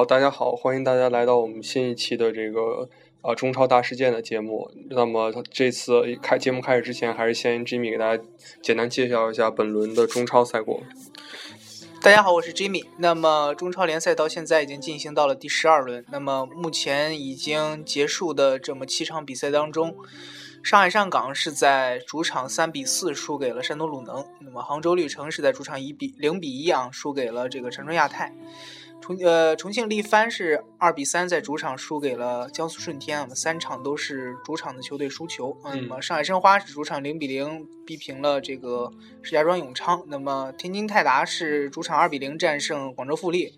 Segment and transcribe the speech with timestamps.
[0.00, 2.88] 好，大家好，欢迎大家来到我们新一期的这个
[3.20, 4.72] 呃中超大事件的节目。
[4.88, 8.22] 那么这次开节目开始之前，还是先 Jimmy 给大家
[8.62, 10.80] 简单介绍一下本轮的中超赛果。
[12.00, 12.86] 大家好，我是 Jimmy。
[12.96, 19.94] 那么中超联赛到现在已经进行到了第十二轮，那么目前已经结束的这么七场比赛当中，
[20.62, 28.34] 上海上港是在主场三比四输给了山东鲁能，那么杭州绿城是在主场一比零比一啊输给了这个长春亚泰。
[29.00, 35.56] 重呃，重庆力帆是二比三在主场输给了江苏舜天我们，三场都是主场的球队输球。
[35.64, 40.04] 嗯那么上海申花是主场零比零逼平了这个石家庄永昌。
[40.06, 43.54] 那么天津泰达是主场二比零战胜广州富力。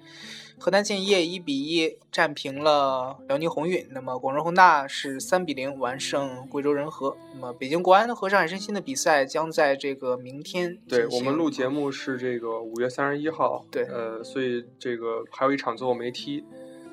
[0.62, 7.16] 河南建业一比一战平了辽宁宏运，那么广州恒大是三比零完胜贵州仁和。
[7.34, 16.44] 那么北京国安和上海申鑫的比赛将在这个明天对我们录节目是这个五月三十一号，对呃，所以这个还有一场最后没踢。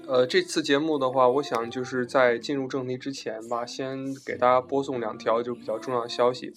[0.07, 6.51] 呃，这次节目的话，我想就是在进入正题之前吧，先给大家播送两条就比较重要的消息。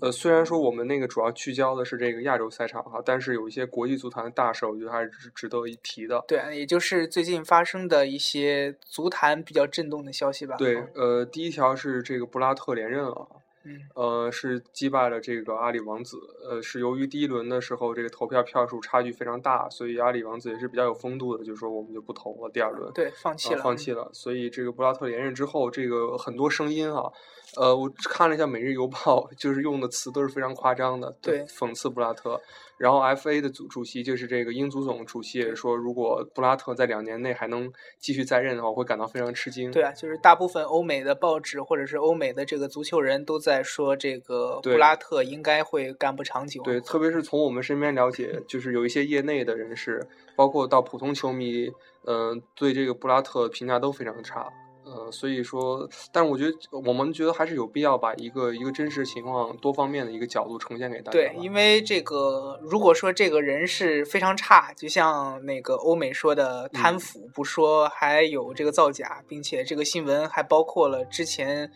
[0.00, 6.24] 呃，虽然说我们那个主要聚焦的是这个亚洲赛场哈，但是有一些国际足坛的大事，我觉得还是值值得一提的。
[6.26, 10.56] 对，也就是最近发生的一些足坛比较震动的消息吧。
[10.56, 13.28] 对嗯，呃，第一条是这个布拉特连任了，
[13.64, 16.16] 嗯，呃，是击败了这个阿里王子，
[16.48, 24.08] 呃，是由于第一轮的时候这个投票票数差距非常大，所以阿里王子也是比较有风度的，就说我们就不投了第二轮，对，放弃呃了，放弃了。
[24.12, 27.10] 所以这个布拉特连任之后，这个很多声音啊，
[27.54, 32.40] 呃，我看了一下《每日邮报》，就是用的词都是非常夸张的，对讽刺布拉特。
[32.76, 39.70] 然后 FA 的主主席就是这个英足总主席也说，如果布拉特在两年内还能继续在任的话，我会感到非常吃惊。
[39.70, 46.62] 对啊，就是大部分欧美的报纸或者是欧美的这个足球人都在说，这个布拉特应该会干不长久。
[46.64, 51.70] 对，特别是从我们身边了解，就是有一些业内的人士，包括到普通球迷，
[52.04, 54.52] 嗯、对这个布拉特评价都非常差。
[54.86, 61.10] 呃，所以说，但是我觉得我们觉得还是有必要把一个一个真实情况多方面的一个角度呈现给大家。
[61.10, 71.72] 对，因为这个，如果说这个人是非常差，就像那个欧美说的贪嗯腐，不说还有这个造假，并且这个新闻还包括了之前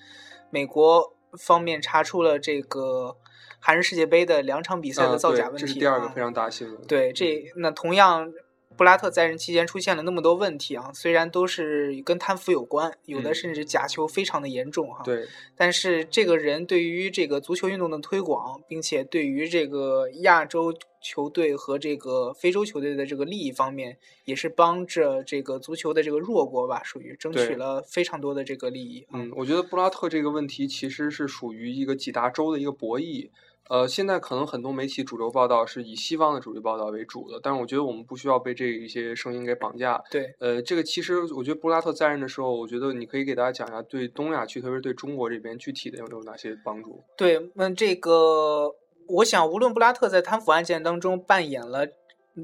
[0.50, 3.16] 美国方面查出了这个
[3.58, 6.80] 韩日世界杯的两场比赛嗯的造假问题、啊这是第二个非常大的新闻。
[6.86, 8.32] 对，这那同样，
[8.80, 15.02] 布拉特在任期间出现了那么多问题啊，虽然都是跟贪腐有关，有的嗯甚至假球非常的严重哈。
[15.04, 29.02] 对但是这个人对于这个足球运动的推广，并且对于这个亚洲球队和这个非洲球队的这个利益方面，也是帮着这个足球的这个弱国吧，属于争取了非常多的这个利益。
[29.10, 33.28] 啊嗯，我觉得布拉特这个问题其实是属于一个几大洲的一个博弈。
[33.70, 40.02] 呃，现在可能很多媒体主流报道是以西方的主流报道为主的，但是我觉得我们不需要被这一些声音给绑架。
[40.10, 47.00] 对，呃，这个其实我觉得布拉特在任的时候，我觉得你可以给大家讲一下对东亚区，特别是对中国这边具体的有有哪些帮助。
[47.16, 48.74] 对，那这个，
[49.06, 51.86] 我想无论布拉特在贪腐案件当中扮演了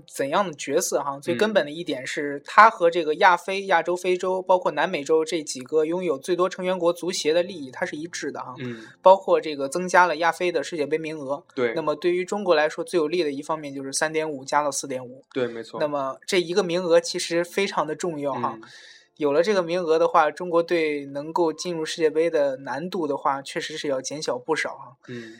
[0.06, 8.54] 怎样的角色哈，最根嗯本的一点是，他和这个亚非、亚洲、非洲，包括南美洲这几个拥有最多成员国足协的利益，它是一致的哈。
[8.58, 11.42] 嗯，包括这个增加了亚非的世界杯名额。
[11.54, 15.22] 对，那么对于中国来说，最有利的一方面就是三点五加到四点五。
[15.32, 15.78] 对，没错。
[15.80, 18.58] 那么这一个名额其实非常的重要哈。
[18.62, 18.68] 嗯
[19.16, 24.96] 有了这个名额的话，中国队能够进入世界杯的难度的话，确实是要减小不少哈。
[25.08, 25.32] 嗯，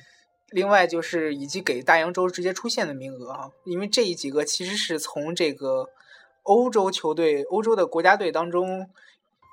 [0.51, 5.89] 另外就是以及给大洋洲直接出线的名额啊，因为这一几个其实是从这个
[6.43, 8.89] 欧洲球队、欧洲的国家队当中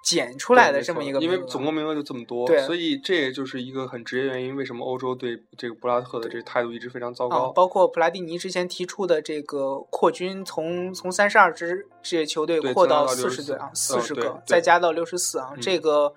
[0.04, 7.52] 减出来的这么一个，因为总共名额就这么多，对所以这也就是一个很直接原因，为什么欧洲对这个布拉特的这个态度一直非常糟啊，糕。
[7.54, 16.14] 包括普拉蒂尼之前提出的这个扩军从，从三十二支职业球队扩到增加到64四十队啊，四十个再加到六十四啊，嗯这个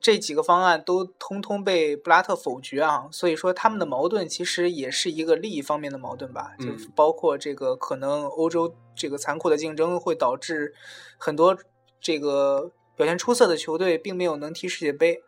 [0.00, 10.72] 这几个方案都通通被布拉特否决啊，所以说他们的矛盾其实也是一个利益方面的矛盾吧，就是包括这个可能欧洲这个残酷的竞争会导致
[11.18, 11.54] 很多
[12.00, 15.22] 这个表现出色的球队并没有能踢世界杯。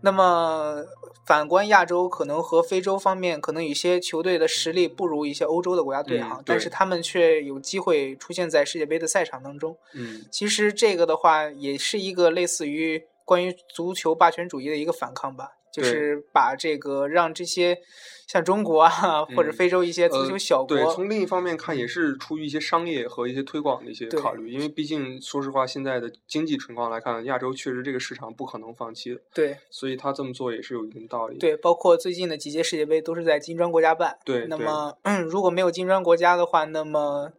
[0.00, 0.84] 那么
[1.26, 9.76] 反观亚洲，可能和非洲方面，可能有些球队的实力不如一些欧洲的国家队哈，嗯但是他们却有机会出现在世界杯的赛场当中。
[9.94, 17.78] 嗯，其实这个的话，也是一个类似于关于足球霸权主义的一个反抗吧，就是把这个让这些
[18.26, 31.38] 像中国啊，或者嗯非洲一些足球呃小国，对，从另一方面看，也是出于一些商业和一些推广的一些考虑，因为毕竟说实话，现在的经济情况来看，亚洲确实这个市场不可能放弃的，对所以他这么做也是有一定道理。
[31.38, 34.18] 对，包括最近的几届世界杯都是在金砖国家办。
[34.24, 34.94] 对对那么、
[35.30, 37.32] 如果没有金砖国家的话，那么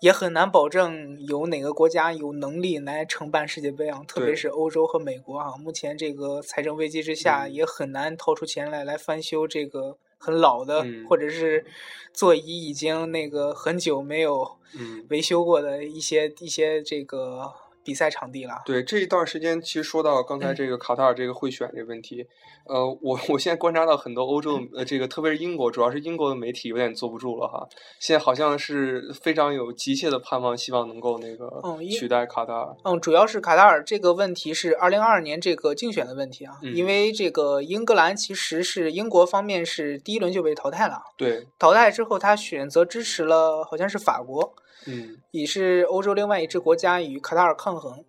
[0.00, 5.56] 也很难保证有哪个国家有能力来承办世界杯啊，特别是欧洲和美国啊。
[5.56, 7.52] 目前这个财政危机之下，嗯。
[7.52, 11.04] 也很难掏出钱来来翻修这个很老的，嗯。
[11.08, 11.64] 或者是
[12.12, 14.48] 座椅已经那个很久没有
[14.78, 17.52] 嗯，维修过的一些一些这个
[17.88, 18.60] 比赛场地了。
[18.66, 22.26] 对这一段时间，其实说到刚才这个卡塔尔这个贿选这个问题，
[22.66, 27.66] 呃，我我现在观察到很多欧洲呃这个特别是英国，主要是英国的媒体有点坐不住了哈，
[27.98, 32.76] 现在好像是非常有急切的盼望，希望能够那个嗯取代卡塔尔。
[32.84, 44.54] 嗯，主要是卡塔尔这个问题是二零二二年这个竞选的问题啊，嗯因为这个英格兰其实是英国方面是第一轮就被淘汰了，对，淘汰之后他选择支持了好像是法国，
[44.86, 48.04] 嗯也是欧洲另外一支国家与卡塔尔抗衡。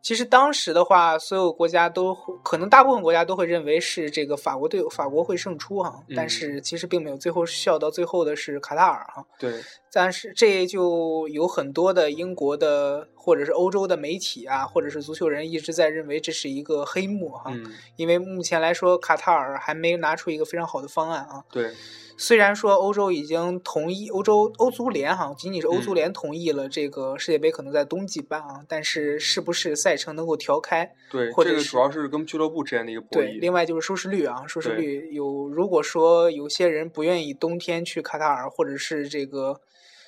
[0.00, 2.14] 其实当时的话，所有国家都
[2.44, 9.26] 可能大部分国家都会认为是这个法国队法国会胜出哈，但嗯是其实并没有，最后笑到最后的是卡塔尔哈。
[9.40, 9.60] 对，
[9.92, 17.66] 但是这就有很多的英国的或者是欧洲的媒体啊，或者是足球人一直在认为这是一个黑幕哈，嗯
[17.96, 21.44] 因为目前来说卡塔尔还没拿出一个非常好的方案啊。
[21.50, 21.74] 对，
[22.18, 25.94] 虽然说欧洲已经同意，欧洲欧足联哈，仅仅是欧足嗯。
[25.94, 30.92] 联同意了这个世界杯可能在冬季办啊，但是是不是赛程能够调开？
[31.10, 33.26] 对，或者这个主要是跟俱乐部之间的一个博弈。
[33.26, 39.60] 对，另外就是收视率啊，收视率有，如果说有些人不愿意冬天去卡塔尔，或者是这个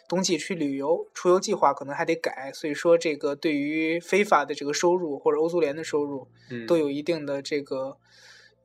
[0.09, 7.97] 冬季去旅游，出游计划可能还得改，所以说这个对于非法的这个收入或者欧足联的收入嗯，都有一定的这个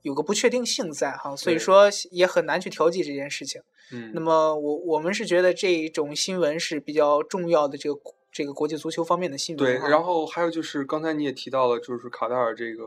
[0.06, 3.60] 有个不确定性在哈，所以说也很难去调剂这件事情。
[3.92, 8.00] 嗯，那么我我们是觉得这种新闻是比较重要的这个
[8.32, 12.84] 这个国际足球方面的新闻对，然后还有就是刚才你也提到了，就是卡塔尔这个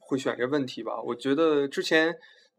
[0.00, 1.00] 会选这问题吧。
[1.00, 2.12] 我觉得之前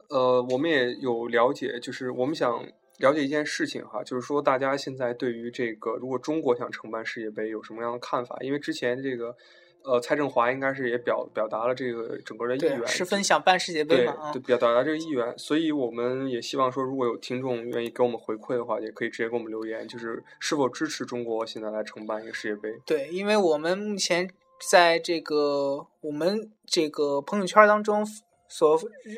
[0.07, 2.65] 呃我们也有了解，就是我们想
[2.99, 8.37] 了解一件事情哈，就是说大家现在对于这个如果中国想承办世界杯有什么样的看法？
[8.39, 9.35] 因为之前这个
[9.83, 14.57] 呃蔡振华应该是也表表达了这个整个的意愿，十分想办世界杯嘛对对，。
[14.57, 22.69] 表达这个意愿，所以我们也希望说，如果有听众愿意给我们回馈的话，也可以直接给我们留言，就是是否支持中国现在来承办一个世界杯。
[22.85, 24.29] 对，因为我们目前
[24.69, 28.05] 在这个我们这个朋友圈当中
[28.49, 28.77] 所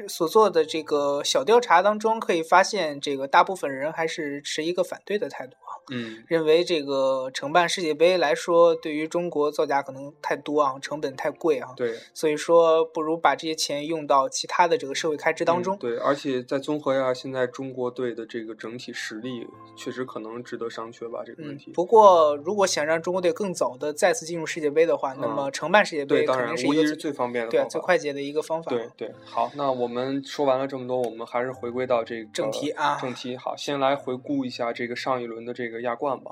[0.10, 15.76] 所做的这个小调查当中，可以发现，这个大部分人还是持一个反对的态度啊，嗯，认为这个承办世界杯来说，对于中国造价可能太多啊，成本太贵啊，对，所以说不如把这些钱用到其他的这个社会开支当中。
[15.78, 19.48] 嗯对，而且在综合一下，现在中国队的这个整体实力
[19.78, 27.62] 确实可能值得商榷吧，这个问嗯题。，不过如果想让中国队更早的再次进入世界杯的话，那嗯么承办世界，杯当然无疑是肯定是一个最最方便的对。
[27.70, 28.70] 最快捷的一个方法。
[28.70, 36.32] 对对，好，那我们说完了这么多，我们还是回归到这个正题啊正题，好，先来回顾一下这个上一轮的这个亚冠吧。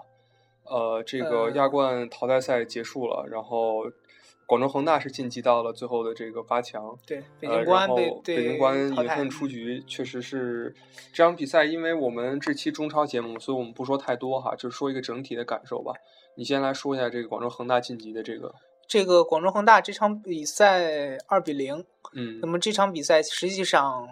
[0.63, 3.85] 呃，这个呃亚冠淘汰赛结束了，然后
[4.45, 6.95] 广州恒大是晋级到了最后的这个八强。
[7.07, 10.75] 对，北呃，京国安然后北京国安淘汰隐恨出局，确实是
[11.13, 15.93] 这场比赛，因为我们这期中超节目，所以我们不说太多哈，就是说一个整体的感受吧。
[16.35, 18.53] 你先来说一下这个广州恒大晋级的这个，
[18.89, 22.39] 这个广州恒大这场比赛二比零，嗯。
[22.41, 24.09] 那么这场比赛实际上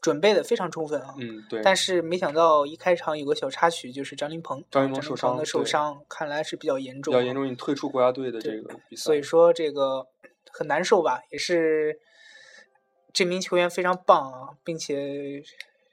[0.00, 1.14] 准备的非常充分啊。
[1.18, 10.06] 嗯，对，但是没想到一开场有个小插曲，就是张琳芃，张琳芃张受伤的受伤，看来是比较严重比重，较严重，你退出国家队的这个比赛，所以说这个
[10.52, 11.98] 很难受吧，也是
[13.12, 15.42] 这名球员非常棒啊，并且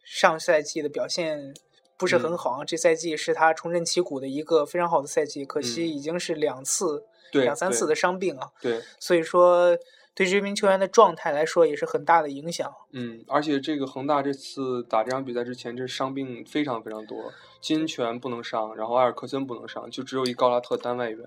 [0.04, 1.52] 上赛季的表现
[1.98, 2.38] 不是很嗯。
[2.38, 5.90] 好啊，这赛季是他重振旗鼓的一个非常好的赛季，可惜嗯。
[5.90, 7.08] 已经是两次、对
[7.42, 9.78] 两三次的伤病啊，对，所以说
[10.14, 12.72] 对这名球员的状态来说也是很大的影响。
[12.92, 21.20] 嗯，而且这个恒大这次打这场比赛之前，这伤病非常非常多，金泉不能上，然后埃尔克森不能上，就只有一高拉特单外援。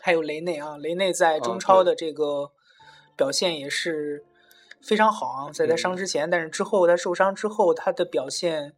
[0.00, 2.52] 还有雷内啊，雷内在啊中超的这个
[3.16, 4.24] 表现也是
[4.80, 8.74] 非常好啊，在他伤嗯之前，但是之后他受伤之后，他的表现就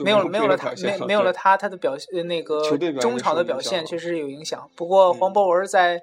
[0.00, 2.62] 没有了，没有了他没没有了他，他的表现呃那个
[3.00, 4.70] 中场的表现确实有影响。
[4.74, 6.02] 不过黄嗯博文在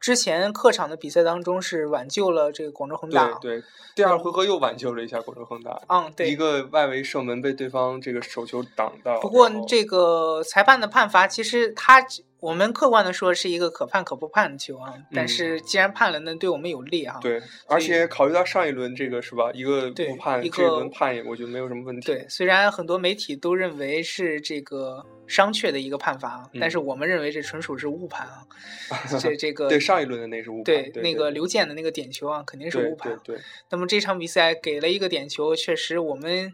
[0.00, 3.58] 之前客场的比赛当中是挽救了这个广州恒大对。
[3.58, 6.36] 对，第二回合又挽救了一下广州恒大，嗯，对一。
[6.36, 9.18] 个外围射门被对方这个手球挡到。
[9.20, 12.04] 不过这个裁判的判罚，其实他
[12.44, 14.92] 我们客观的说是一个可判可不判的球啊。
[15.14, 17.18] 但嗯是既然判了，那对我们有利哈。
[17.22, 22.04] 对，而且考虑到上一轮这个是吧，一个对不判，一这一个轮判也我觉得没有什么问题。
[22.06, 28.44] 对，虽然很多媒体都认为是这个商榷的一个判罚但是我们认为这纯属是误判啊。
[29.18, 33.36] 这这个对上一轮的那是误判，对对那个刘健的那个点球啊，肯定是误判对。
[33.36, 36.52] 对，那么这场比赛给了一个点球，确实我们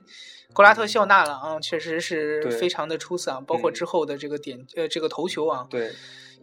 [0.53, 3.41] 格拉特笑纳了啊，确实是非常的出色啊。
[3.47, 5.91] 包括嗯之后的这个点呃这个头球啊，对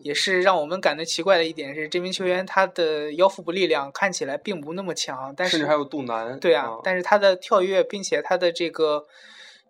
[0.01, 9.07] 也是让我们感到奇怪的一点是，这名球员他的腰腹部力量看起来并不那么强，但是甚至还有肚腩，对啊啊，，但是他的跳跃并且他的这个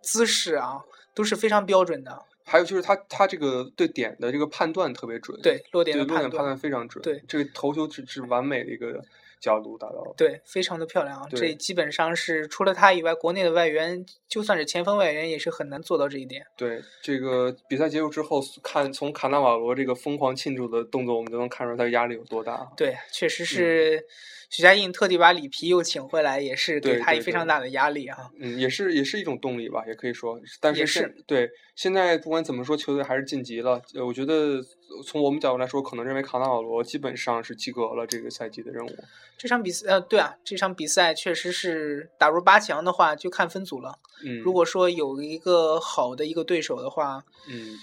[0.02, 9.02] 姿势啊都是非常标准的，还有就是他他这个对点的这个判断特别准，对落点的判断非常准，对这个头球只是完美的一个
[9.40, 11.26] 角度达到了，对，非常的漂亮啊。
[11.30, 16.44] 这基本上是除了他以外，国内的外援就算是前锋外援也是很难做到这一点。
[16.56, 22.70] 对这个比赛结束之后，看从卡纳瓦罗这个疯狂庆祝的动作，我们就能看出他压力有多大。
[22.76, 24.04] 对，确嗯实是
[24.50, 28.30] 许家印特地把里皮又请回来，也是给他非常大的压力啊。
[28.38, 30.38] 嗯，也是也是一种动力吧，也可以说。
[30.60, 33.80] 但是是对现在不管怎么说，球队还是晋级了。
[33.94, 34.62] 呃，我觉得
[35.06, 38.90] 从我们角度来说，可能认为卡纳瓦罗基本上是及格了这个赛季的任务。
[39.36, 43.98] 这场比赛，呃，对啊，这场比赛确实是打入八强的话，就看分组了。
[44.24, 47.76] 嗯，如果说有一个好的一个对手的话，嗯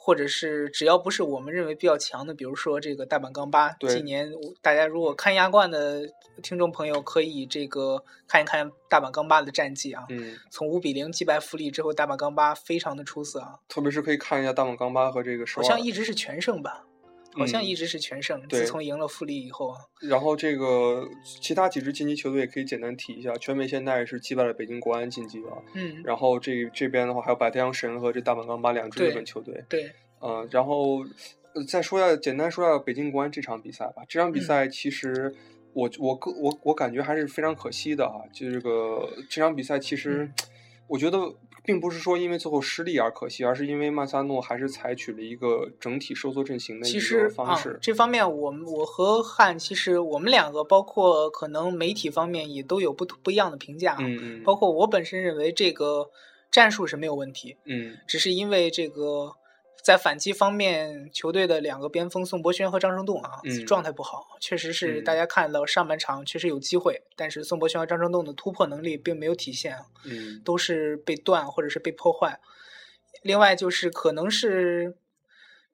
[0.00, 6.08] 或者是只要不是我们认为比较强的，比如说这个大阪钢巴，对今年大家如果看亚冠的
[6.42, 10.06] 听众朋友可以这个看一看大阪钢巴的战绩啊。
[10.08, 16.86] 嗯，从五比零击败富力之后，大阪钢巴非常的出色啊，特别是可以看一下大阪钢巴和这个首尔好像一直是全胜吧，
[17.38, 18.40] 好像嗯一直是全胜。
[18.48, 25.62] 对自从赢了富力以后啊，然后这个其他几支晋级球队也可以简单提一下，全美现代是击败了北京国安晋级了。
[25.74, 29.64] 嗯，然后这这边的话还有百太阳神和这大阪钢巴两支日本球队。
[29.68, 29.90] 对，
[30.20, 31.04] 嗯，然后
[31.54, 34.02] 呃再说下，简单说下北京国安这场比赛吧。
[34.08, 35.34] 这场比嗯赛其实
[35.72, 38.22] 我我个我我感觉还是非常可惜的啊。
[38.32, 40.32] 就这个这场比赛，其实嗯
[40.88, 41.18] 我觉得
[41.64, 56.10] 并不是说因为最后失利而可惜，而是因为曼萨诺还是采取了一个整体收缩阵型的一个方式。，这方面我们我和汉其实我们两个包括可能媒体方面也都有不不一样的评价嗯，包括我本身认为这个
[56.50, 59.34] 战术是没有问题，嗯只是因为这个
[59.82, 69.78] 在反击方面，球队的两个边锋宋博轩和张成栋啊、嗯状态不好，确实是嗯大家看到上半场确实有机会，但是宋博轩和张成栋的突破能力并没有体现
[70.44, 72.40] 都是被断或者是被破坏。
[73.22, 74.96] 另外就是可能是。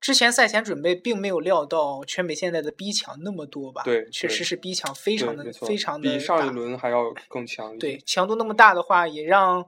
[0.01, 3.83] 之前赛前准备并没有料到全美现在的逼抢那么多吧？
[4.13, 7.99] 确实是逼抢非常的非常的比上一轮还要更强一对。
[8.05, 9.65] 强度那么大的话，也让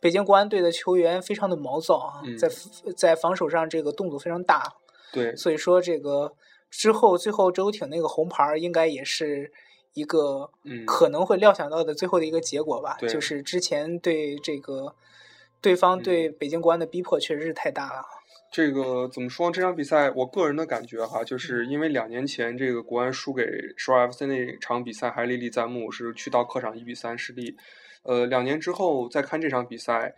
[0.00, 2.48] 北京国安队的球员非常的毛躁啊，嗯在
[2.96, 4.74] 在防守上这个动作非常大，
[5.12, 6.32] 对所以说这个
[6.70, 9.52] 之后最后周挺那个红牌儿应该也是
[9.94, 14.94] 一个嗯可能会料想到的最后的一个结果吧，对就是之前对这个
[15.60, 18.02] 对方对北京国安的逼迫确实是太大了。
[18.52, 19.50] 这个怎么说？
[19.50, 23.44] 这场比赛，我个人的感觉哈，就是因为两年前这个国安输给
[23.76, 27.56] 首尔 FC 那场比赛还历历在目，是去到客场一比三失利。
[28.06, 30.14] 呃，两年之后再看这场比赛，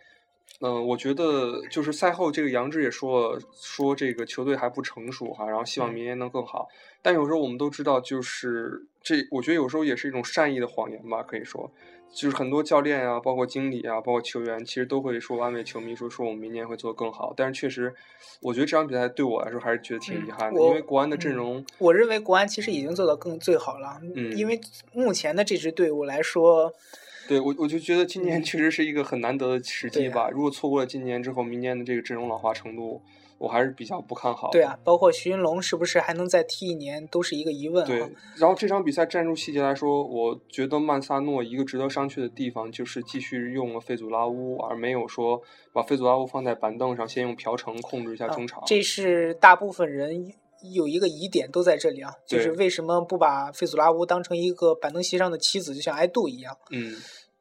[0.61, 6.67] 嗯、我觉得就是赛后这个杨志也说了，说这个球队还不成熟哈，然后希望嗯明年能更好。
[7.01, 11.71] 但有时候我们都知道，就是这，我觉得有时候也是一种善意的谎言吧，可以说。
[12.11, 17.31] 就是很多教练啊，包括经理啊，包括球员，其实都会说安慰球迷说说我们明年会做得更好。
[17.37, 17.93] 但是确实，
[18.41, 24.59] 我觉得这场比赛对我来说还是觉得挺遗嗯憾的，我因为国安的阵嗯容，我认为国安其实已经做到更最好了，嗯因为
[24.91, 26.73] 目前的这支队伍来说，
[27.29, 30.31] 对我我就觉得今年确实是一个很难得的时机吧。
[30.31, 32.99] 如果错过了今年之后，明年的这个阵容老化程度，
[33.37, 34.49] 我还是比较不看好。
[34.49, 45.39] 对啊，包括徐云龙是不是还能再踢一年，都是一个疑问对啊。，然后这场比赛战术细节来说，我觉得曼萨诺一个值得商榷的地方就是继续用了费祖拉乌，而没有说
[45.71, 48.63] 把费祖拉乌放在板凳上，先用朴成控制一下啊中场。
[48.65, 50.33] 这是大部分人
[50.73, 56.57] 有一个疑点都在这里啊，就是为什么不把费祖拉乌当成一个板凳席上的棋子，就像埃杜一样？
[56.71, 56.95] 嗯，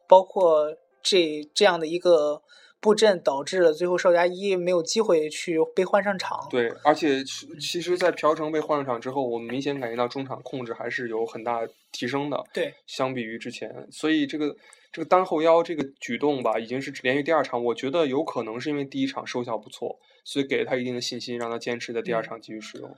[0.08, 2.42] 包括这这样的一个
[2.80, 6.46] 布阵，导致了最后邵佳一没有机会去被换上场。
[6.48, 11.60] 对，而且其其实，在朴成被换上场之后，我们明显感觉到中场控制还是有很大
[11.90, 12.44] 提升的。
[12.54, 14.54] 对相比于之前，所以这个
[14.92, 19.98] 这个单后腰这个举动吧，已经是连续第二场，我觉得有可能是因为第一场收效不错，
[20.28, 22.94] 所以给了他一定的信心，让他坚持在第二嗯场继续使用。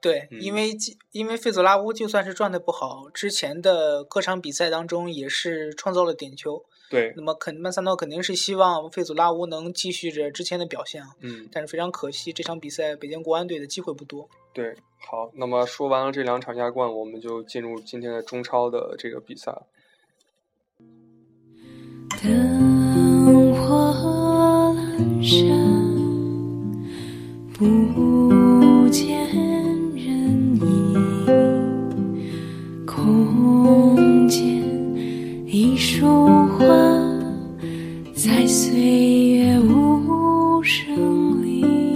[0.00, 6.64] 对，嗯因为既因为费佐拉乌就算是状态不好，之前的各场比赛当中也是创造了点球。
[6.90, 14.28] 对，那么肯曼萨诺肯定是希望费祖拉乌能继续着之前的表现啊，嗯，但是非常可惜，这场比赛北京国安队的机会不多。
[14.52, 14.74] 对，
[15.08, 19.56] 好，那么说完了这两场亚冠，我们就进入今天的中超的这个比赛。
[22.20, 25.71] 灯火阑珊，
[27.62, 31.24] 不见人影，
[32.84, 34.42] 空间
[35.46, 36.04] 一束
[36.48, 36.66] 花，
[38.16, 38.80] 在岁
[39.28, 41.94] 月无声里。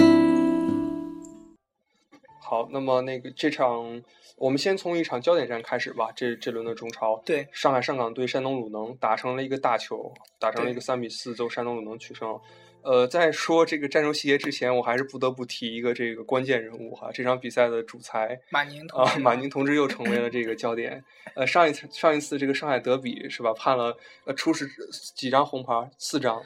[2.41, 4.01] 好，那么那个这场，
[4.37, 6.11] 我们先从一场焦点战开始吧。
[6.15, 12.39] 这这轮的中超，对上海上港对山东鲁能打成了一个大球，打成了一个对三比四，最后山东鲁能取胜。
[12.87, 21.03] 呃，在说这个战术细节之前，我还是不得不提一个这个关键人物哈，这场比赛的主裁马宁同啊，马宁同志又成为了这个焦点。
[21.35, 24.69] 呃，上一次上一次这个上海德比是吧，判了呃初始
[25.17, 26.41] 几张红牌，四张。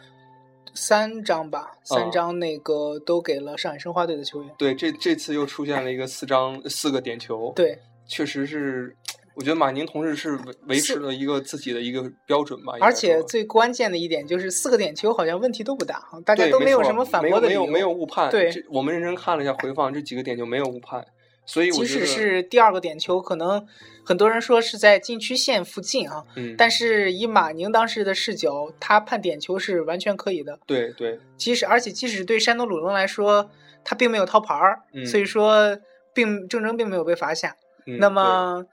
[0.73, 4.51] 三张吧，三啊张那个都给了上海申花队的球员。
[4.57, 7.53] 对，这这次又出现了一个四张四个点球。
[7.55, 8.97] 对，确实是，
[9.35, 12.75] 我觉得马宁同志是维维持了一个自己的一个标准吧。
[12.81, 17.61] 而且最关键的一点就是四个点球好像问题都不大，啊大家都没有什么反驳的理由。
[17.61, 18.31] 没有没有没有误判。
[18.31, 21.07] 对我们认真看了一下回放，这几个点就没有误判，
[21.47, 23.67] 所以我即使是第二个点球，可能
[24.05, 30.59] 很多人说是在禁区线附近啊，嗯，但是以马宁当时的视角，他判点球是完全可以的。
[30.67, 33.51] 对对即使而且即使对山东鲁能来说，
[33.85, 35.79] 他并没有掏牌儿，嗯所以说
[36.13, 37.57] 并郑铮并没有被罚下。
[37.87, 38.67] 嗯那么，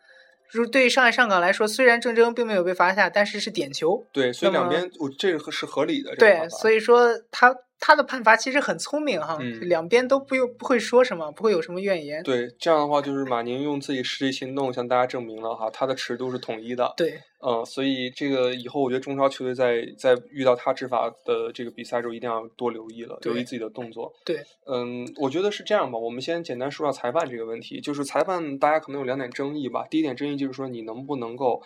[0.52, 4.06] 如对上海上港来说，虽然郑铮并没有被罚下，但是是点球。
[4.12, 6.16] 对对，所以两边我这个是合理的。
[6.16, 12.24] 对，所以以说他他的判罚其实很聪明哈，嗯两边都不用不会说什么，不会有什么怨言。
[12.24, 16.94] 对这样的话，就是马宁用自己实际行动向大家证明了哈，他的尺度是统一的。
[16.98, 24.12] 对嗯，所以这个以后我觉得中超球队在在遇到他执法的这个比赛时候，一定要多留意了，留意自己的动作。
[24.26, 26.00] 对，嗯，我觉得是这样吧。
[26.00, 29.86] 我们先简单说下裁判这个问题，就是裁判大家可能有两点争议吧。
[29.88, 31.62] 第一点争议就是说，你能不能够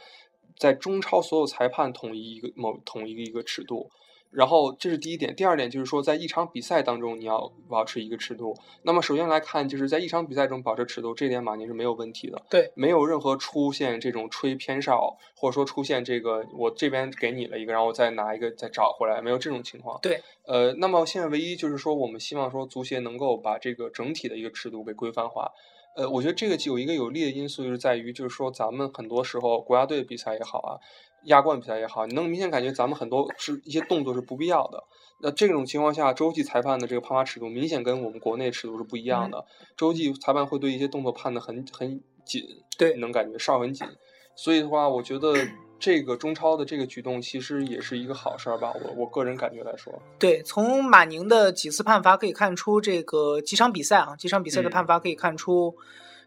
[0.60, 3.89] 在中超所有裁判统一一个某统一一个尺度。
[4.31, 8.55] 然后这是第一点，第二点就是说，在一场比赛当中你要保持一个尺度。
[8.83, 12.41] 那么首先来看，就是在一场比赛中保持尺度，这点马宁是没有问题的。
[12.50, 20.00] 对没有任何出现这种吹偏哨，或者说出现这个我这边给你了一个，然后我再拿一个再找回来，没有这种情况。
[20.01, 25.51] 对，呃，那么现在唯一就是说，我们希望说足协能够把这个整体的一个尺度给规范化。
[25.94, 30.79] 呃，我觉得这个有一个有利的因素，就是在于，就是说咱们很多时候国家队比赛也好啊，
[31.25, 34.84] 亚冠比赛也好，你能明显感觉咱们很多是一些动作是不必要的。
[35.20, 39.46] 那这种情况下，洲际裁判的这个判罚尺度明显跟我们国内尺度是不一样的。
[39.77, 42.44] 洲际裁判会对一些动作判的很很紧，
[42.77, 43.88] 对能感觉哨很紧。
[44.36, 45.34] 所以的话，我觉得
[45.79, 48.74] 这个中超的这个举动其实也是一个好事儿吧。
[48.84, 55.75] 我我个人感觉来说，对，从马宁的几次判罚可以看出，这个几场比赛啊，几场比赛的嗯判罚可以看出，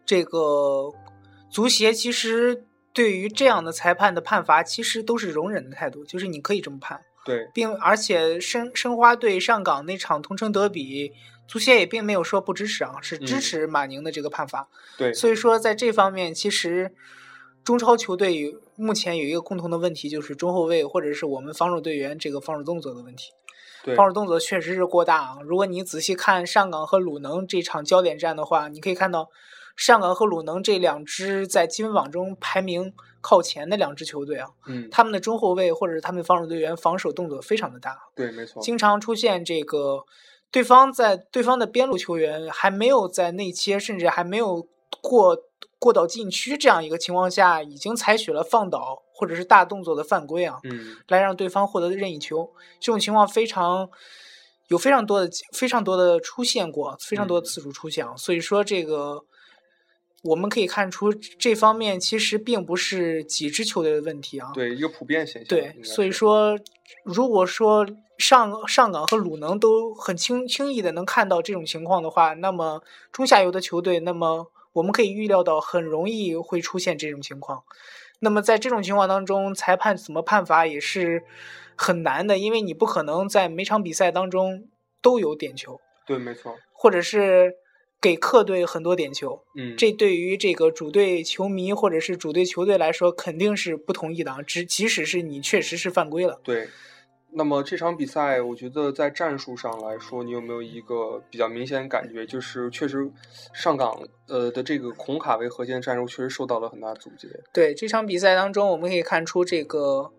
[0.05, 0.93] 这个
[1.51, 7.03] 足协其实对于这样的裁判的判罚，其实都是容忍的态度，就是你可以这么判。
[7.27, 11.13] 对并而且申申花对上港那场同城德比，
[11.49, 14.69] 足协也并没有说不支持啊，是支嗯持马宁的这个判罚。
[14.97, 16.95] 对所以说在这方面，其实
[17.65, 23.33] 中超球队目前有一个共同的问题，就是中后卫或者是我们防守队员这个防守动作的问题。
[23.97, 25.39] 防守动作确实是过大啊！
[25.45, 29.29] 如果你仔细看上港和鲁能这场焦点战的话，你可以看到
[29.77, 40.05] 上港和鲁能这两支在积分榜中排名靠前的两支球队啊，嗯，他们的中后卫或者是他们防守队员防守动作非常的大，对，没错，经常出现这个
[40.51, 44.69] 对方在对方的边路球员还没有在内切，甚至还没有
[45.03, 45.37] 过
[45.81, 52.53] 过到禁区这样一个情况下，已经采取了放倒或者是大动作的犯规啊，嗯，来让对方获得任意球。
[52.79, 53.91] 这种情况非常
[54.69, 58.15] 有非常多的非常多的出现过，非常多的次数出现啊。
[58.17, 59.25] 所以说这个。
[60.25, 64.51] 我们可以看出，这方面其实并不是几支球队的问题啊。
[64.55, 65.49] 对，一个普遍现象。
[65.49, 66.59] 对所以，说，
[67.05, 72.83] 如果说上上港和鲁能都很轻轻易的能看到这种情况的话，那么
[73.13, 77.63] 中下游的球队，那么我们可以预料到很容易会出现这种情况。
[78.21, 81.23] 那么在这种情况当中，裁判怎么判罚也是
[81.77, 84.69] 很难的，因为你不可能在每场比赛当中
[85.03, 87.57] 都有点球，对，没错，或者是
[88.05, 89.43] 给客队很多点球。
[89.57, 94.43] 嗯，这对于这个主队球迷或者是主队球队来说，肯定是不同意的啊。
[94.43, 96.69] 只即使是你确实是犯规了，对。
[97.37, 102.25] 那么这场比赛，我觉得在战术上来说，你有没有一个比较明显的感觉？
[102.27, 103.11] 就是确实
[103.53, 107.27] 上港呃的这个孔卡为核心的战术确实受到了很大阻截。
[107.53, 110.13] 对这场比赛当中，我们可以看出这个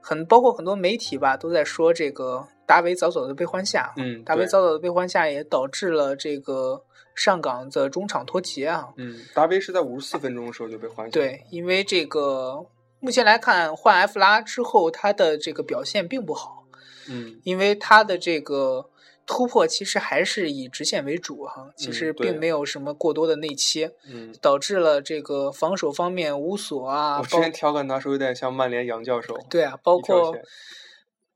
[0.00, 6.82] 很包括很多媒体吧都在说这个达维早早的被换下，嗯，达维早早的被换下也导致了这个
[7.20, 8.88] 上港的中场脱节啊。
[8.96, 12.64] 嗯，达维是在五十四分钟的时候就被换下。，对，因为这个
[12.98, 16.64] 目前来看，换埃弗拉之后，他的这个表现并不好。
[17.10, 18.88] 嗯，因为他的这个
[19.26, 30.34] 突破其实还是以直线为主哈，其嗯实并没有什么过多的内切，嗯，导致了这个防守方面乌索啊，我之前调侃他说有点像曼联杨教授，对啊，包括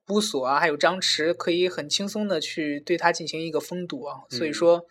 [0.08, 4.86] 乌索啊，还有张弛，可以很轻松的去对他进行一个封堵啊，所以嗯说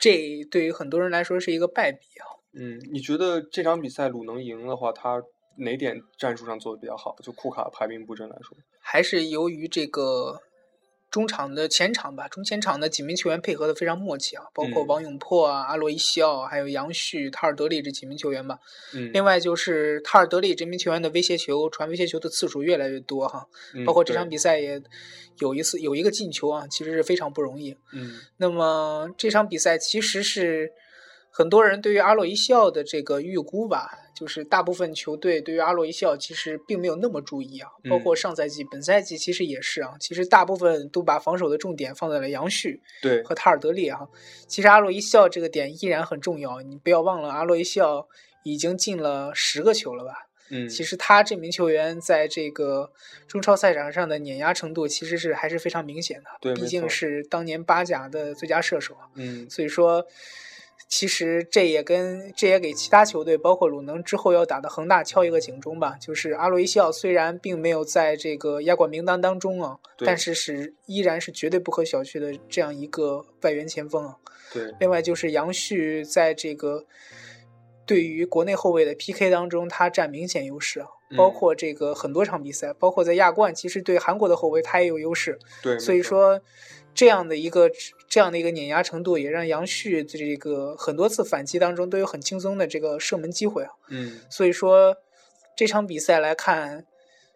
[0.00, 2.26] 这对于很多人来说是一个败笔啊。
[2.54, 5.22] 嗯，你觉得这场比赛鲁能赢的话，他
[5.56, 7.14] 哪点战术上做的比较好？
[7.22, 10.40] 就库卡排兵布阵来说，还是由于这个
[11.10, 18.58] 中场的前场吧，中前场的几名球员配合的非常默契啊，包括嗯王永珀啊、阿洛伊西奥，还有杨旭、塔尔德利这几名球员吧。
[18.94, 24.82] 嗯，另外就是塔尔德利这名球员的威胁球、传威胁球的次数越来越多哈，嗯包括这场比赛也
[25.38, 27.76] 有一次有一个进球啊，其实是非常不容易。
[27.92, 30.72] 嗯那么这场比赛其实是
[31.38, 44.00] 很多人对于阿洛伊西奥的这个预估吧，就是大部分球队对于阿洛伊西奥其实并没有那么注意啊，包括嗯上赛季、本赛季其实也是啊，其实大部分都把防守的重点放在了杨旭对和塔尔德利啊。
[44.48, 48.08] 其实阿洛伊西奥这个点依然很重要，你不要忘了阿洛伊西奥
[48.42, 50.26] 已经进了十个球了吧？
[50.50, 52.90] 嗯，其实他这名球员在这个
[53.28, 59.06] 中超赛场上的碾压程度其实是还是非常明显的，对毕竟是当年巴甲的最佳射手啊。
[59.14, 60.04] 嗯所以说，
[60.86, 65.96] 其实这也跟这也给其他球队，包括鲁能之后要打的恒大敲一个警钟吧。
[66.00, 74.16] 就是阿洛伊西奥虽然并没有在这个亚冠名单当中啊，但是是依然是绝对不可小觑的这样一个外援前锋啊。
[74.52, 76.86] 对，另外就是杨旭在这个
[77.84, 80.88] 对于国内后卫的 PK 当中，他占明显优势啊。
[81.16, 85.38] 包嗯括这个很多场比赛，包括在亚冠，其实对韩国的后卫他也有优势。
[85.62, 86.38] 对，所以，说，
[86.94, 87.70] 这样的一个
[88.08, 93.70] 这样的一个碾压程度，也让杨旭这个很多次反击当中都有很轻松的这个射门机会啊。
[93.88, 94.96] 嗯所以说，
[95.56, 96.86] 这场比赛来看，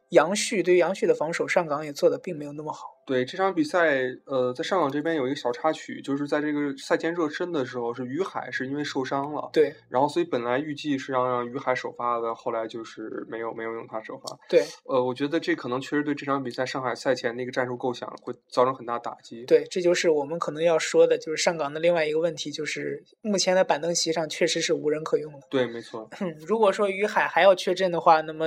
[0.09, 2.92] 杨旭对于杨旭的防守，上港也做的并没有那么好。
[3.13, 14.39] 对这场比赛，呃，在上港这边有一个小插曲，就是在这个赛前热身的时候，是于海是因为受伤了，对然后所以本来预计是要让于海首发的，后来就是没有没有用他首发。
[14.49, 19.45] 对呃，我觉得这可能确实对这场比赛上海赛前那个战术构想会造成很大打击。
[19.45, 25.41] 对，这就是我们可能要说的，就是上港的另外一个问题，就是目前的板凳席上确实是无人可用了。
[25.51, 26.09] 对，没错。
[26.47, 28.47] 如果说于海还要缺阵的话，那么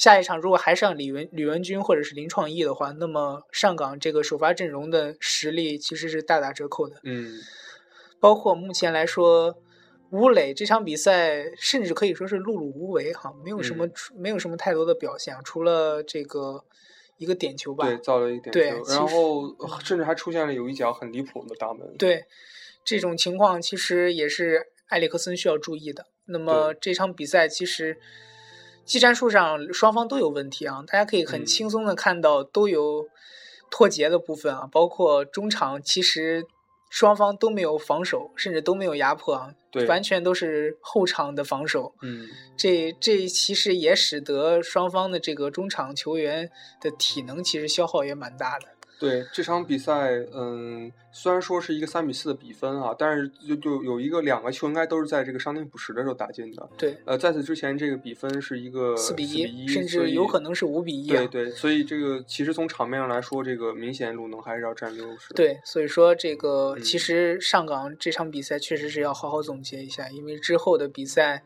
[0.00, 6.96] 下一场如果还上李文李文军或者是林创意的话，那么上港这个首发阵容的实力其实是大打折扣的。
[7.04, 7.38] 嗯，
[8.18, 9.58] 包括目前来说，
[10.08, 16.64] 吴磊这场比赛甚至可以说是碌碌无为哈，没有什么、嗯没有什么太多的表现啊，除了这个
[17.18, 17.84] 一个点球吧。
[17.84, 21.94] 对，造了一点对球，然后呃甚至还出现了有一脚很离谱的大门。
[21.98, 22.24] 对，
[22.82, 26.06] 这种情况其实也是埃里克森需要注意的。
[26.24, 27.98] 那么这场比赛其实
[28.90, 33.06] 技战术上双方都有问题啊，大家可以很嗯轻松的看到都有
[33.70, 36.44] 脱节的部分啊，包括中场其实
[36.88, 41.94] 双方都没有防守，甚至都没有压迫啊，对完全都是后场的防守。
[42.02, 42.26] 嗯，
[42.56, 46.50] 这这其实也使得双方的这个中场球员
[46.80, 48.66] 的体能其实消耗也蛮大的。
[49.00, 56.68] 对这场比赛，嗯，虽然说是一个三比四的比分啊，但是就就有一个两个球应该都是在这个伤停补时的时候打进的。
[56.76, 61.16] 对，呃，在此之前，这个比分是一个四比一，甚至有可能是五比一、啊。
[61.16, 71.42] 对对，所以这个其实从场面上来说，这个明显鲁能还是要占优势。，对，所以说这个嗯其实上港这场比赛确实是要好好总结一下，因为之后的比赛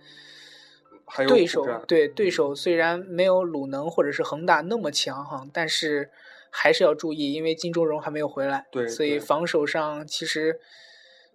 [1.06, 6.10] 还有对手对对手虽然没有鲁能或者是恒大那么强哈，但是
[6.56, 10.60] 还是要注意，因为金钟荣还没有回来，对所以防守上其实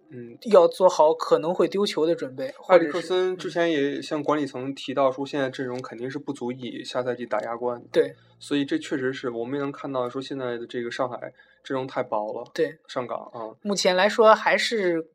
[0.08, 7.86] 嗯，要做好可能会丢球的准备，或埃里克森之前也向管理层提到说，现在阵容肯定是不足以下赛季打亚冠的。
[7.92, 12.50] 对所以这确实是我们也能看到，说现在的这个上海阵容太薄了。
[12.54, 15.06] 对，上港啊，目前来说还是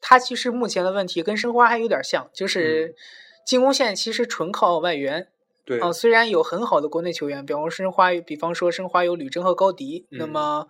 [0.00, 2.94] 他其实目前的问题跟申花还有点像，就是
[3.44, 5.26] 进攻线其实纯靠外援。
[5.64, 10.28] 对，啊、虽然有很好的国内球员，比方说申花，比方说申花有吕征和高迪，那嗯。
[10.28, 10.68] 么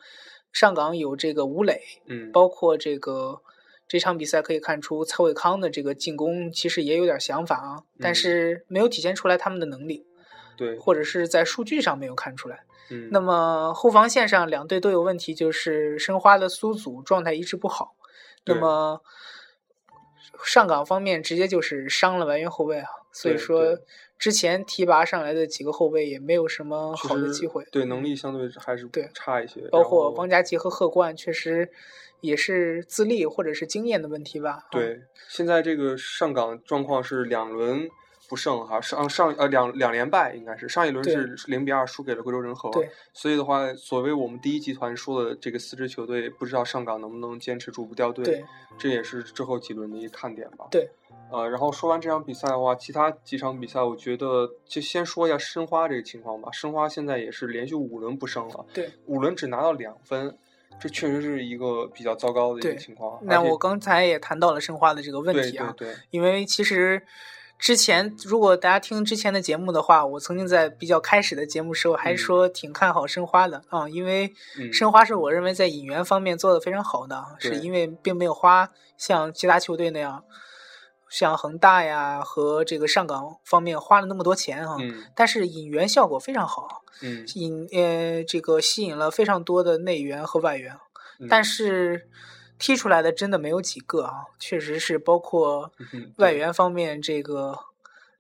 [0.53, 3.43] 上港有这个吴磊，嗯，包括这个
[3.89, 8.15] 这场比赛可以看出蔡伟康的这个进攻其实也有点想法啊，但嗯。
[8.15, 10.07] 是没有体现出来他们的能力，
[10.57, 12.65] 对，或者是在数据上没有看出来。
[12.91, 17.97] 嗯，那么后防线上两队都有问题，就是申花的苏祖状态一直不好，
[18.45, 19.01] 那么
[20.45, 23.85] 上港方面直接就是伤了外援后卫啊，所以说对
[24.19, 29.61] 之前提拔上来的几个后卫也没有什么好的机会，对，能力相对还是对差一些。
[29.71, 31.71] 包括王佳琪和贺冠确实
[32.21, 34.51] 也是资历或者是经验的问题吧。
[34.53, 37.89] 啊，对，现在这个上岗状况是两轮
[38.29, 48.45] 不胜哈，上上呃两两连败应该是上一轮是零比二输给了贵州仁和，对，所以的话，所谓我们第一集团说的这个四支球队，不知道上港能不能坚持住不掉队，对，
[48.79, 50.67] 这也是之后几轮的一个看点吧。
[50.71, 50.89] 对，
[51.31, 56.51] 呃，然后说完这场比赛的话，其他几场比赛，我觉得就先说一下申花这个情况吧。
[56.53, 60.37] 申花现在也是连续五轮不胜了，对，五轮只拿到两分，
[60.81, 63.19] 这确实是一个比较糟糕的一个情况。
[63.23, 67.03] 那我刚才也谈到了申花的这个问题啊，对对，因为其实
[67.65, 72.19] 之前如果大家听之前的节目的话，我曾经在比较开始的节目时候还嗯。
[72.19, 74.71] 说挺看好申花的啊、因为嗯。
[74.71, 80.25] 申花是我认为在引援方面做的非常好的，是因为并没有花像其他球队那样，
[81.09, 85.03] 像恒大呀和这个上港方面花了那么多钱啊，嗯。
[85.15, 90.77] 但是引援效果非常好，嗯，引呃这个吸引了非常多的内援和外援，
[91.19, 91.29] 嗯。
[91.31, 92.11] 但是
[92.65, 97.59] 踢出来的真的没有几个啊，确实是包括嗯外援方面，这个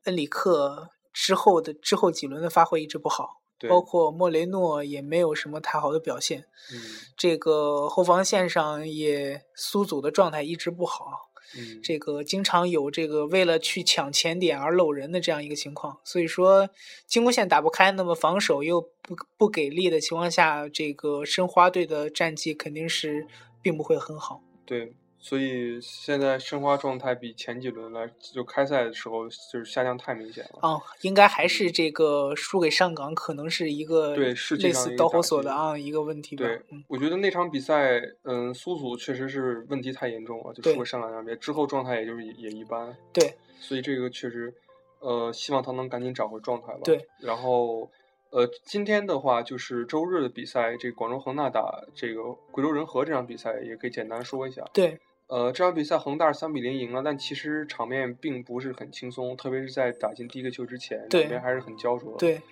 [0.02, 3.70] 恩里克之后的之后几轮的发挥一直不好，对。
[3.70, 6.78] 包括莫雷诺也没有什么太好的表现，嗯。
[7.16, 11.80] 这个后防线上也苏祖的状态一直不好，嗯。
[11.82, 16.68] 这个经常有这个为了去抢前点而漏人的这样一个情况，所以说
[17.06, 23.26] 进攻线打不开，那么防守又不不给力的情况下，这个申花队的战绩肯定是
[23.64, 24.42] 并不会很好。
[24.66, 30.58] 对，所以现在申花状态比前几轮来就开赛的时候就是下降太明显了。
[30.60, 36.44] 啊，应该还是这个输给上港，可能是一个对类似导火索的啊一个问题吧。
[36.44, 44.52] 对嗯，我觉得那场比赛，嗯，苏祖确实是问题太严重了，就对输给上港那边之后状态也就是也也一般，对所以这个确实，
[45.00, 46.80] 呃，希望他能赶紧找回状态吧。
[46.84, 47.90] 对，然后，
[48.34, 54.68] 呃，今天的话就是周日的比赛，这个广州恒大打这个贵州人和这场比赛也可以简单说一下。
[54.72, 62.18] 对呃，这场比赛恒大三比零赢了，但其实场面并不是很轻松，特别是在打进第一个球之前，对两边还是很焦灼的。
[62.18, 62.42] 对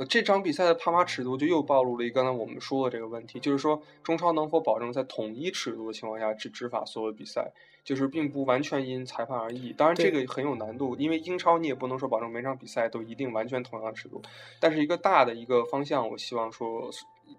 [0.00, 7.52] 呃，这场比赛的判罚尺度就又暴露了一个刚才我们说的这个问题，就是说中超能否保证在统一尺度的情况下去执法所有比赛，
[7.84, 9.74] 就是并不完全因裁判而异。
[9.74, 14.22] 当然，这个很有难度，因为英超你也不能说保证每场比赛都一定完全同样的尺度，
[14.58, 16.90] 但是一个大的一个方向，我希望说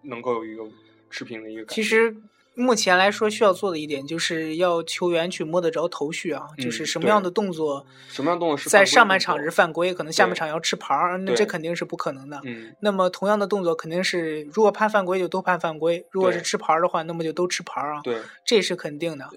[0.04, 0.64] 能够有一个
[1.10, 1.66] 持平的一个。
[1.66, 2.16] 其实
[2.54, 12.42] 目前来说需要做的一点就是要球员去摸得着头绪啊，就是嗯什么样的动作什么样动作是在上半场是犯规，可能下半场要吃牌儿，那这肯定是不可能的。
[12.44, 19.30] 嗯，那么同样的动作肯定是，如果判犯规就都判犯规，如果是吃牌儿的话，那么就都吃牌儿啊，对，这是肯定的。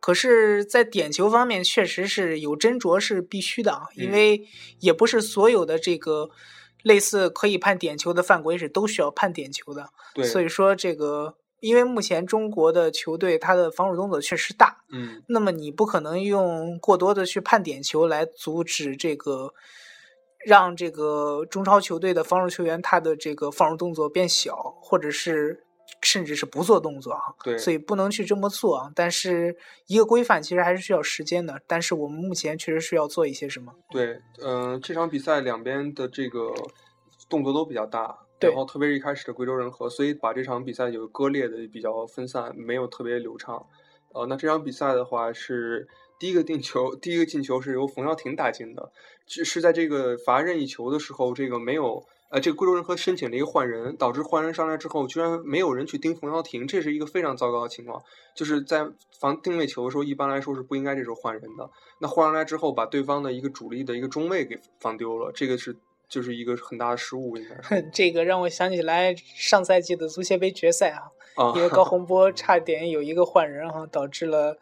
[0.00, 4.46] 可是，在点球方面，确实是有斟酌是必须的啊，因嗯为
[4.78, 6.30] 也不是所有的这个
[6.84, 9.88] 类似可以判点球的犯规是都需要判点球的。
[10.14, 19.52] 对，所以说，这个因为目前中国的球队他的防守动作确实大，嗯，那么你不可能用过多的去判点球来阻止这个，
[20.46, 25.64] 让这个中超球队的防守球员他的这个防守动作变小，或者是
[26.02, 27.20] 甚至是不做动作啊。
[27.42, 28.92] 对，所以不能去这么做啊。
[28.94, 33.72] 但是一个规范其实还是需要时间的，但是我们目前确实需要做一些什么。
[33.90, 36.52] 对，嗯、这场比赛两边的这个
[37.28, 43.66] 动作都比较大，对然后特别是一开始的贵州人和，所以把这场比赛有割裂的比较分散，没有特别流畅。
[44.12, 48.92] 呃，那这场比赛的话是第一个进球，第一个进球是由冯潇霆打进的，
[49.26, 52.04] 是是在这个罚任意球的时候，这个没有。
[52.30, 58.02] 呃，这个贵州人和申请了一个换人，导致换人上来之后，居然没有人去盯冯潇霆，这是一个非常糟糕的情况。
[58.36, 58.86] 就是在
[59.18, 61.70] 防定位球的时候，一般来说是不应该这时候换人的。
[62.00, 65.74] 那换上来之后，把对方的一个主力的一个中卫给防丢了，这个是
[66.08, 74.56] 就是一个很大的失误，应该是 这个让我想起来上赛季的足协杯决赛啊，啊因为高洪波 差点有一个换人哈、导致了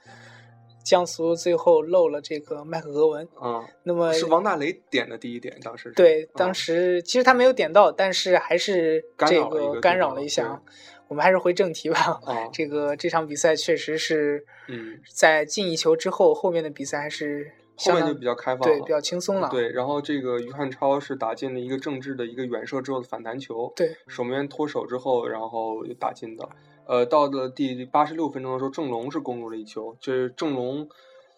[0.84, 3.28] 江苏最后漏了这个麦克格文。
[3.38, 10.62] 啊，那么是王大雷点的第一点，当时对，啊当时其实他没有点到，但是还是这个个干扰了一下啊。
[11.08, 12.20] 我们还是回正题吧。
[12.24, 19.48] 啊，这个这场比赛确实是嗯，在进一球之后，后面的比赛还是后面就比较开放了，对比较轻松了。
[19.48, 26.48] 对，然后这个于汉超是打进了一个政治的一个远射之后的反弹球，对守门员脱手之后，然后打进的。
[26.86, 29.96] 呃，到了第八十六分钟的时候，郑龙是攻入了一球。
[30.00, 30.88] 就是郑龙，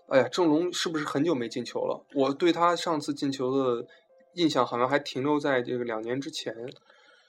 [0.09, 2.05] 哎呀，郑龙是不是很久没进球了？
[2.15, 3.87] 我对他上次进球的
[4.35, 6.55] 印象好像还停留在这个两年之前，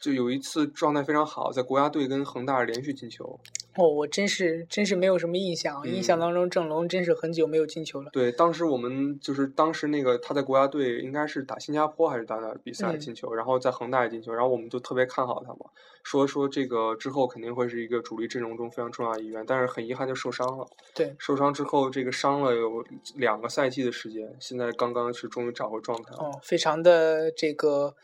[0.01, 3.39] 就有一次状态非常好，在国家队跟恒大连续进球。
[3.79, 8.09] 哦，我真是真是没有什么印象，印象嗯当中郑龙真是很久没有进球了。
[8.11, 15.71] 对，当时我们就是当时那个他在国家队应该是打新加坡还是打哪比赛嗯进球，然后在恒大也进球，然后我们就特别看好他嘛，
[16.03, 20.67] 说说这个之后肯定会是一个主力阵容中非常重要的一员，但是很遗憾就受伤了。
[20.93, 22.83] 对，受伤之后，这个伤了有
[23.15, 26.17] 两个赛季的时间，现在刚刚是终于找回状态了。
[26.19, 27.95] 哦，非常的这个，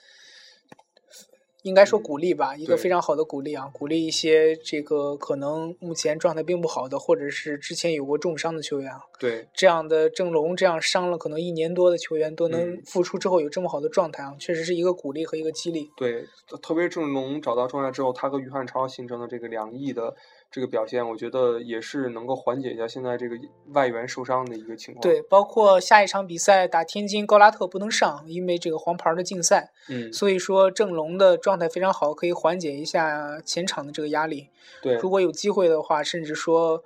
[1.65, 12.82] 应该说嗯鼓励吧，一个非常好的鼓励啊，鼓励一些这个可能目前状态并不好的，或者是之前有过重伤的球员啊，对，这样的郑龙这样伤了可能一年多的球员都能嗯。
[12.86, 15.89] 复出之后有这么好的状态啊，确实是一个鼓励和一个激励。
[15.97, 16.23] 对，
[16.62, 20.15] 特别郑龙找到状态之后，他和于汉超形成了这个两翼的
[20.55, 23.35] 这个表现，我觉得也是能够缓解一下现在这个
[23.73, 25.01] 外援受伤的一个情况。
[25.01, 34.47] 对，，包括下一场比赛打天津，高拉特不能上，因为这个黄牌的竞赛，嗯，所以说郑龙的状态非常好，可以缓解一下前场的这个压力。
[34.81, 36.81] 对，如果有机会的话，甚至说，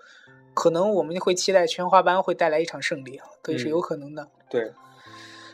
[0.55, 4.29] 可能我们会期待全华班会带来一场胜利啊，这是嗯有可能的。
[4.49, 4.71] 对，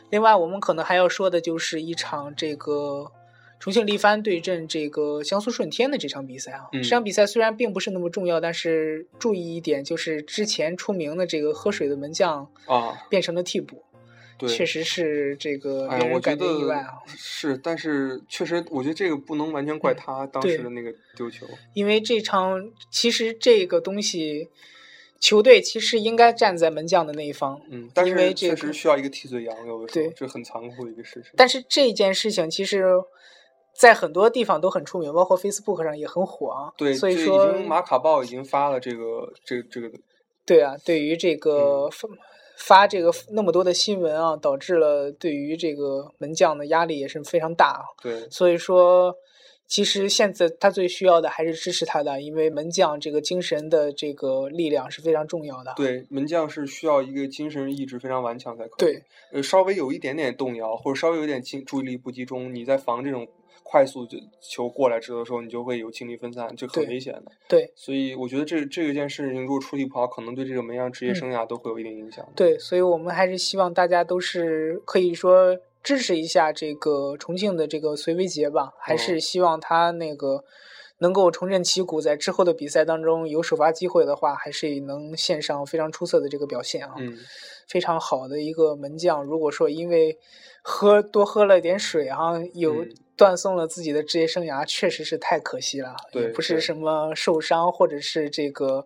[0.08, 3.12] 另外，我们可能还要说的就是一场这个
[3.58, 6.66] 重庆力帆对阵这个江苏舜天的这场比赛啊。
[6.72, 13.82] 嗯这场比赛虽然并不是那么重要，但是注意一点就是之前出名的这个喝水的门将啊，变成了替补，
[14.38, 16.94] 对，确实是这个哎呀，我觉令人感觉意外得啊。
[17.06, 21.46] 是，但是确实，我觉得这个不能完全怪嗯他当时的那个丢球。
[21.72, 24.50] 因为这场其实这个东西，
[25.18, 27.58] 球队其实应该站在门将的那一方。
[27.70, 31.32] 嗯，但因为是确实需要一个替罪羊，有的时候对这很残酷的一个事实。
[31.36, 32.84] 但是这件事情其实，
[33.78, 36.72] 在很多地方都很出名，包括 Facebook 上也很火啊。
[36.76, 39.90] 对，所以说经马卡报已经发了这个这个这个，
[40.46, 42.08] 对啊，对于这嗯个发
[42.56, 47.82] 发这个那么多的新闻啊，导致了对于这个门将的压力也是非常大啊。
[48.02, 49.14] 对所以说，
[49.66, 55.74] 其实现在他最需要的还是支持他的，因为门将这个精神的这个力量是非常重要的。
[55.76, 58.78] 对，门将是需要一个精神意志非常顽强才可以。
[58.78, 63.26] 对，呃，稍微有一点点动摇，或者稍微有点精注意力不集中，你在防这种
[63.68, 67.32] 快速就球过来之后的时候，你就会有精力分散，就很危险的。
[67.48, 72.32] 对所以我觉得这这件事情如果处理不好，可能对这个门将职业嗯生涯都会有一定影响的。
[72.36, 80.42] 对，所以我们还是希望大家都是可以说支持一下这个重庆的这个隋维杰吧，还是哦希望他那个
[80.98, 86.94] 能够重振旗鼓，在之后的比赛当中有首发机会的话，还是能献上非常出色的这个表现啊。
[86.98, 87.16] 嗯，
[87.68, 89.22] 非常好的一个门将。
[89.22, 90.18] 如果说因为
[90.60, 95.94] 喝多喝了点水啊，有嗯断送了自己的职业生涯，确实是太可惜了。
[96.08, 98.84] 也对对不是什么受伤或者是这个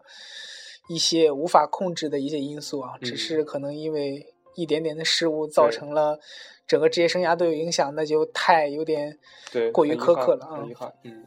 [0.90, 6.18] 一些无法控制的一些因素啊，只嗯是可能因为一点点的失误造成了
[6.66, 9.18] 整个职业生涯都有影响，那就太有点
[9.52, 10.74] 对，过于苛刻了啊很遗。
[10.74, 10.92] 憾。
[11.04, 11.24] 嗯，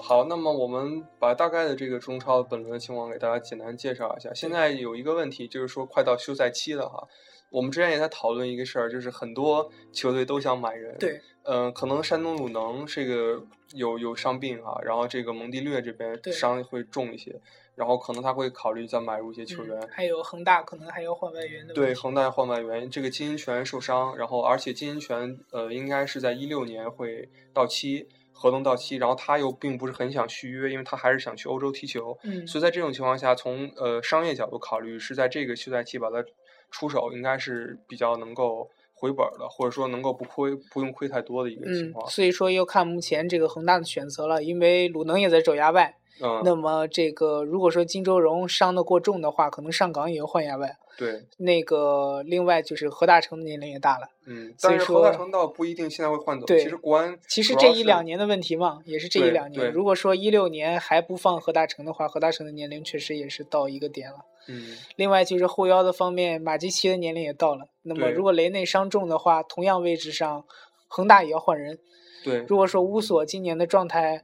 [0.00, 4.32] 好，那么我们把大概的这个中超本轮的情况给大家简单介绍一下。
[4.34, 7.06] 现在有一个问题，就是说快到休赛期了哈。
[7.50, 10.96] 我们之前也在讨论一个事儿，就是很多球队都想买人。
[10.98, 13.44] 对，嗯、可能山东鲁能这个
[13.74, 17.38] 有有伤病哈，然后这个蒙蒂略这边伤会重一些，
[17.74, 19.78] 然后可能他会考虑再买入一些球员。
[19.78, 36.24] 嗯还有恒大可能还要换外援的对，恒大换外援，这个金英权受伤，然后而且金英权呃应该是在一六年会到期，合同到期，然后他又并不是很想续约，因为他还是想去欧洲踢球，嗯，所以在这种情况下，从呃商业角度考虑，是在这个休赛期把他
[36.70, 42.08] 出手，应该是比较能够回本儿的，或者说能够不亏不用亏太多的一个情嗯况，。
[42.08, 45.96] 所以说要看目前这个恒大的选择了，因为鲁能也在肘牙外。
[46.20, 50.76] 嗯，那么这个如果说金周荣伤得过重的话，可能上港也要换亚外。
[50.98, 59.72] 对，那个另外就是何大成的年龄也大了，嗯，所以但是何大说成倒不一定现在会换走，对其实国安其实这一两年的问题嘛，也是这一两年。
[59.72, 64.18] 如果说一六年还不放何大成的话，何大成的年龄确实也是到一个点了。
[64.48, 67.68] 嗯另外就是后腰的方面，马基奇的年龄也到了。
[67.82, 70.44] 那么如果雷内伤重的话，同样位置上，
[70.88, 71.78] 恒大也要换人。
[72.22, 74.22] 对，如果说乌索今年的状态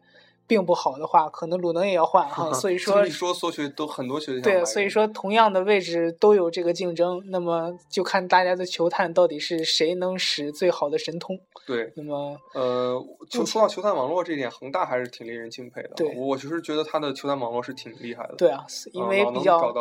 [0.48, 2.50] 并不好的话，可能鲁能也要换哈。
[2.56, 11.38] 所以说么一说，所有球队都很多球队对，所以说同样的位置都有这个竞争，那么就看大家的球探到底是谁能使最好的神通。
[11.66, 15.90] 对，那么呃，就说到球探网络这一点，恒大还是挺令人敬佩的。
[15.94, 18.34] 对我就是觉得他的球探网络是挺厉害的。
[18.38, 19.74] 对啊，因嗯为比较、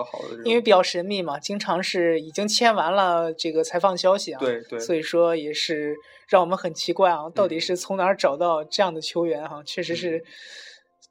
[0.44, 5.96] 因为比较神秘嘛，经常是已经签完了这个采访消息啊，对对所以说也是
[6.28, 10.24] 让我们很奇怪啊，到底嗯是从哪儿找到这样的球员哈、确实是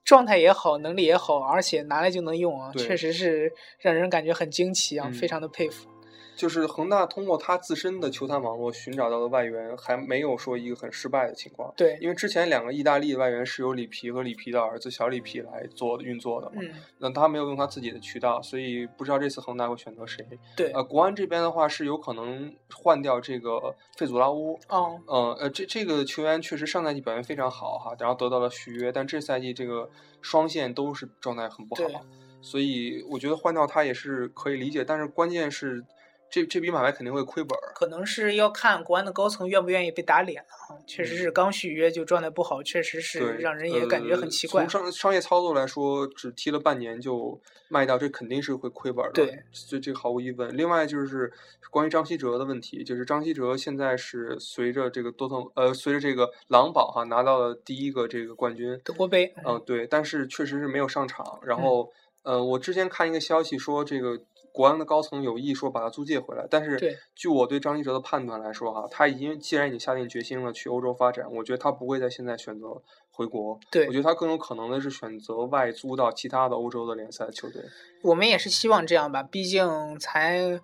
[0.05, 5.15] 状态也好，能力也好，而且拿来就能用啊，确实是让人感觉很惊奇啊，嗯。
[5.15, 5.89] 非常的佩服。
[6.37, 11.73] 就是恒大通过他自身的球探网络寻找到的外援，还没有说一个很失败的情况。
[11.77, 20.25] 对，因为之前两个意大利的外援是由里皮和里皮的儿子小里皮来做运作的嘛，嗯，那他没有用他自己的渠道，所以不知道这次恒大会选择谁。
[20.55, 29.89] 对，呃，国安这边的话是有可能换掉这个费祖拉乌，哦，呃呃，这这个球员确实上赛季表现非常好哈，然后得到了续约，但这赛季这个
[30.21, 32.05] 双线都是状态很不好，
[32.43, 35.83] 所以我觉得换掉他也是可以理解，但是关键是
[36.31, 37.73] 这这笔买卖肯定会亏本儿。
[37.75, 40.77] 可能是要看国安的高层愿不愿意被打脸啊。
[40.87, 44.69] 确实是刚续约就状态不好，确实是让人也感觉很奇怪呃。
[44.69, 49.13] 从商商业操作来说，只踢了半年就卖掉，这肯定是会亏本的。
[49.13, 50.57] 对，这这个毫无疑问。
[50.57, 51.33] 另外就是
[51.71, 58.79] 关于张稀哲的问题，就是张稀哲现在是随着这个多特呃，随着这个狼堡哈拿到了第一个这个冠军。
[58.85, 61.41] 德国杯，嗯、对，但是确实是没有上场。
[61.43, 64.21] 然后，呃，我之前看一个消息说，这个
[64.57, 72.81] 国安的高层有意说把他租借回来，但是对据我对张稀哲的判断来说，哈，他已经既然已经下定决心了去欧洲发展，我觉得他不会在现在选择
[73.11, 73.61] 回国。
[73.71, 77.61] 对我觉得他更有可能的是选择外租到其他的欧洲的联赛球队。
[78.03, 80.59] 我们也是希望这样吧，毕竟才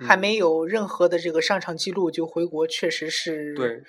[0.00, 3.80] 还嗯没有任何的这个上场记录就回国，确实是对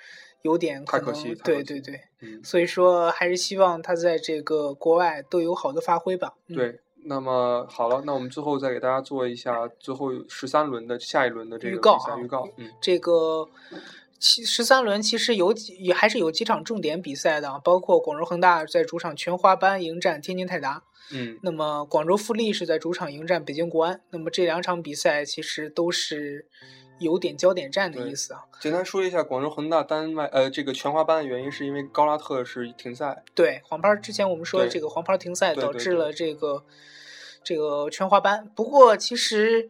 [0.42, 6.34] 有点太可惜对对对，嗯，所以说还是希望他在这个国外都有好的发挥吧。
[6.46, 6.80] 嗯、对。
[7.04, 12.48] 那么好了，那我们最后再给大家做一下最后十三轮的下一轮的这个预告啊比赛预告。
[12.56, 13.48] 嗯，这个
[14.18, 24.00] 其十三轮其实有几也还是有几场重点比赛的啊，包括广州恒大在主场全华班迎战天津泰达，嗯，那么广州富力是在主场迎战北京国安。
[24.10, 26.46] 那么这两场比赛其实都是
[27.02, 28.44] 有点焦点战的意思啊。
[28.60, 33.22] 简单说一下广州恒大单外呃这个全华班的原因，是因为高拉特是停赛。
[33.34, 36.64] 对，黄牌儿之前我们说的这个黄牌儿停赛导致了这个
[37.44, 38.48] 这个全华班。
[38.54, 39.68] 不过其实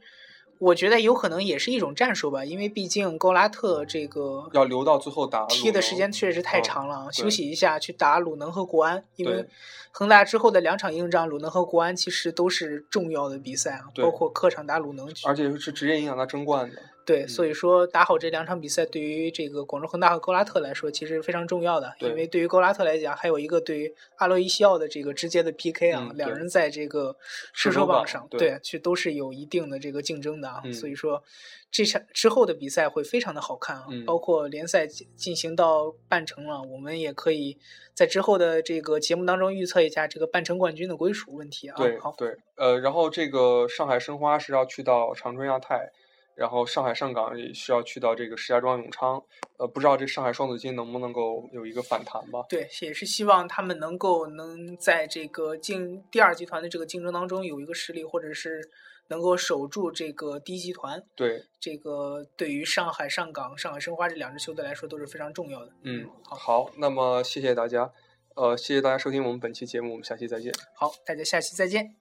[0.59, 9.49] 我觉得有可能也是一种战术吧，因为毕竟高拉特这个要留到最后打踢的时间确实太嗯长了休息一下去打鲁能和国安，因为
[9.91, 16.77] 恒大之后的两场硬仗，鲁能和国安其实都是重要的比赛啊，包括客场打鲁能，而且是直接影响他争冠的。
[17.05, 21.95] 对，嗯所以说打好这两场比赛，对于这个广州恒大和高拉特来说，其实非常重要的。
[22.01, 27.17] 因为对于高拉特来讲，还有一个对于阿洛伊西奥的这个直接的 PK 啊，嗯两人在这个
[27.53, 30.61] 射射手榜上，对对，去都是有一定的这个竞争的啊。
[30.65, 31.23] 嗯所以说，
[31.71, 37.59] 这场之后的比赛会非常的好看啊，嗯包括联赛进进行到半程了，我们也可以
[37.95, 41.77] 在之后的这个节目当中预测一下这个半程冠军的归属问题啊。
[42.01, 45.91] 好，对对，呃，然后这个上海申花是要去到长春亚泰，
[46.35, 49.23] 然后上海上港也需要去到这个石家庄永昌，
[49.59, 52.45] 呃，不知道这上海双子星能不能够有一个反弹吧？
[52.49, 58.71] 对，也是希望他们能够能在这个竞第二集团的这个竞争当中有一个实力，或者是
[59.09, 61.03] 能够守住这个第一集团。
[61.15, 65.73] 对，这个对于上海上港、上海申花这两支球队来说都是非常重要的。
[65.83, 67.93] 嗯，好，好，那么谢谢大家，
[68.35, 70.53] 呃，谢谢大家收听我们本期节目，我们下期再见。
[70.75, 71.97] 好，大家下期再见。